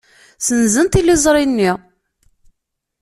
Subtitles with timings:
[0.39, 1.71] Ssenzen tiliẓri-nni.